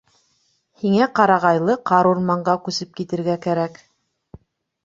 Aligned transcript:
—Һиңә 0.83 1.07
ҡарағайлы 1.19 1.75
ҡарурманға 1.91 2.57
күсеп 2.69 2.99
китергә 3.01 3.37
кәрәк. 3.45 3.79